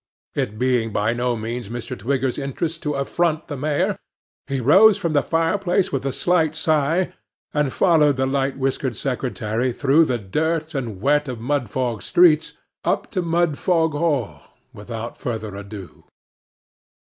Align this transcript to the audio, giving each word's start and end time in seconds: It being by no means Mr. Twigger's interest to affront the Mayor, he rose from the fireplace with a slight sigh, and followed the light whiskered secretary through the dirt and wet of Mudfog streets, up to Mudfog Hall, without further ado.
It 0.33 0.57
being 0.57 0.91
by 0.91 1.13
no 1.13 1.35
means 1.35 1.69
Mr. 1.69 1.95
Twigger's 1.95 2.39
interest 2.39 2.81
to 2.81 2.95
affront 2.95 3.45
the 3.45 3.55
Mayor, 3.55 3.99
he 4.47 4.59
rose 4.59 4.97
from 4.97 5.13
the 5.13 5.21
fireplace 5.21 5.91
with 5.91 6.07
a 6.07 6.11
slight 6.11 6.55
sigh, 6.55 7.13
and 7.53 7.71
followed 7.71 8.17
the 8.17 8.25
light 8.25 8.57
whiskered 8.57 8.95
secretary 8.95 9.71
through 9.71 10.05
the 10.05 10.17
dirt 10.17 10.73
and 10.73 11.01
wet 11.01 11.27
of 11.27 11.37
Mudfog 11.39 12.01
streets, 12.01 12.53
up 12.83 13.11
to 13.11 13.21
Mudfog 13.21 13.91
Hall, 13.91 14.57
without 14.73 15.19
further 15.19 15.55
ado. 15.55 16.03